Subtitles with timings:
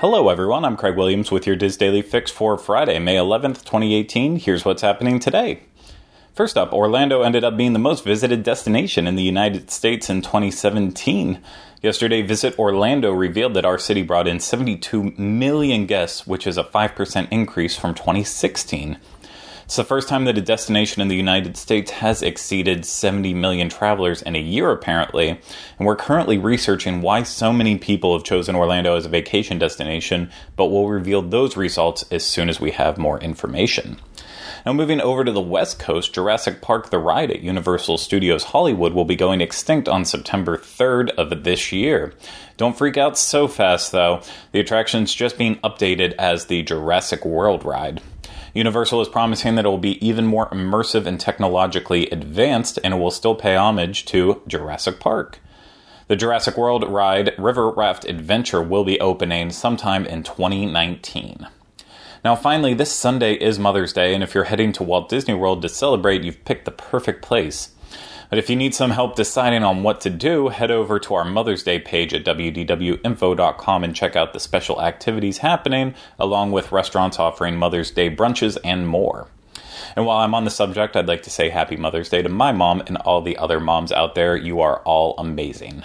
[0.00, 0.64] Hello, everyone.
[0.64, 4.36] I'm Craig Williams with your DIS Daily Fix for Friday, May 11th, 2018.
[4.36, 5.64] Here's what's happening today.
[6.34, 10.22] First up, Orlando ended up being the most visited destination in the United States in
[10.22, 11.42] 2017.
[11.82, 16.64] Yesterday, Visit Orlando revealed that our city brought in 72 million guests, which is a
[16.64, 18.96] 5% increase from 2016.
[19.70, 23.68] It's the first time that a destination in the United States has exceeded 70 million
[23.68, 25.28] travelers in a year, apparently.
[25.28, 30.32] And we're currently researching why so many people have chosen Orlando as a vacation destination,
[30.56, 34.00] but we'll reveal those results as soon as we have more information.
[34.66, 38.92] Now, moving over to the West Coast, Jurassic Park The Ride at Universal Studios Hollywood
[38.92, 42.12] will be going extinct on September 3rd of this year.
[42.56, 44.20] Don't freak out so fast, though.
[44.50, 48.02] The attraction's just being updated as the Jurassic World ride.
[48.54, 52.96] Universal is promising that it will be even more immersive and technologically advanced, and it
[52.96, 55.38] will still pay homage to Jurassic Park.
[56.08, 61.46] The Jurassic World ride River Raft Adventure will be opening sometime in 2019.
[62.24, 65.62] Now, finally, this Sunday is Mother's Day, and if you're heading to Walt Disney World
[65.62, 67.70] to celebrate, you've picked the perfect place.
[68.30, 71.24] But if you need some help deciding on what to do, head over to our
[71.24, 77.18] Mother's Day page at wdwinfo.com and check out the special activities happening, along with restaurants
[77.18, 79.26] offering Mother's Day brunches and more.
[79.96, 82.52] And while I'm on the subject, I'd like to say Happy Mother's Day to my
[82.52, 84.36] mom and all the other moms out there.
[84.36, 85.82] You are all amazing.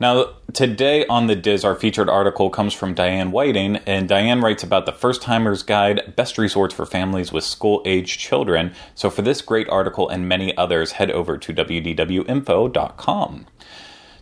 [0.00, 4.62] Now, today on the DIS, our featured article comes from Diane Whiting, and Diane writes
[4.62, 8.72] about the First Timer's Guide Best Resorts for Families with School Age Children.
[8.94, 13.46] So, for this great article and many others, head over to wdwinfo.com.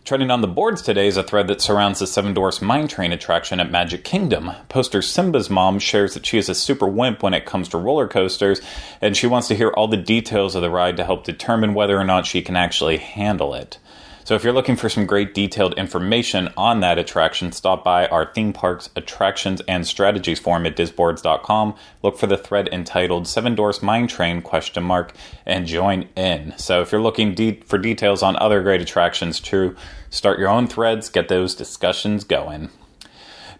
[0.03, 3.13] Trending on the boards today is a thread that surrounds the Seven Dwarfs Mine Train
[3.13, 4.51] attraction at Magic Kingdom.
[4.67, 8.09] Poster Simba's mom shares that she is a super wimp when it comes to roller
[8.09, 8.59] coasters,
[9.01, 11.97] and she wants to hear all the details of the ride to help determine whether
[11.97, 13.77] or not she can actually handle it.
[14.25, 18.25] So if you're looking for some great detailed information on that attraction, stop by our
[18.33, 21.75] theme parks attractions and strategies forum at disboards.com.
[22.01, 25.13] Look for the thread entitled Seven Dwarfs Mine Train question mark
[25.45, 26.55] and join in.
[26.57, 29.75] So if you're looking de- for details on other great attractions too,
[30.09, 32.71] start your own threads, get those discussions going.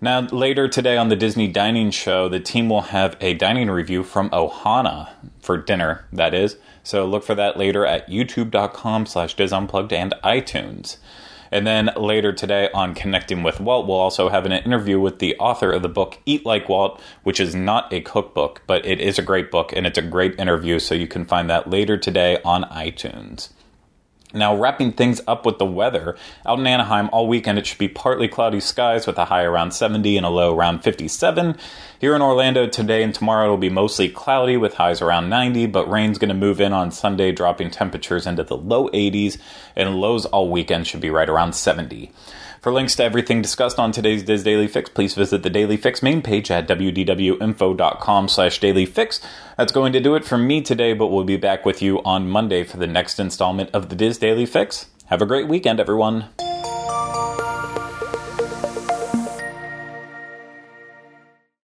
[0.02, 4.04] Now, later today on the Disney Dining Show, the team will have a dining review
[4.04, 6.58] from Ohana for dinner, that is.
[6.84, 10.98] So look for that later at youtube.com slash disunplugged and iTunes.
[11.50, 15.38] And then later today on Connecting with Walt, we'll also have an interview with the
[15.38, 19.18] author of the book Eat Like Walt, which is not a cookbook, but it is
[19.18, 20.80] a great book and it's a great interview.
[20.80, 23.50] So you can find that later today on iTunes.
[24.34, 27.88] Now, wrapping things up with the weather, out in Anaheim all weekend it should be
[27.88, 31.56] partly cloudy skies with a high around 70 and a low around 57.
[32.00, 35.90] Here in Orlando today and tomorrow it'll be mostly cloudy with highs around 90, but
[35.90, 39.38] rain's going to move in on Sunday, dropping temperatures into the low 80s,
[39.76, 42.12] and lows all weekend should be right around 70.
[42.66, 46.02] For links to everything discussed on today's DIS Daily Fix, please visit the Daily Fix
[46.02, 49.24] main page at wdwinfo.com slash dailyfix.
[49.56, 52.28] That's going to do it for me today, but we'll be back with you on
[52.28, 54.88] Monday for the next installment of the DIS Daily Fix.
[55.10, 56.26] Have a great weekend, everyone.